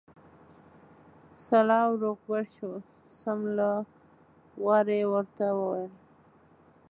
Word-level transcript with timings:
سلا 1.45 1.79
او 1.87 1.93
روغبړ 2.03 2.41
شو، 2.55 2.71
سم 3.19 3.39
له 3.57 3.69
واره 4.65 4.93
یې 4.99 5.05
ورته 5.13 5.45
وویل. 5.57 5.93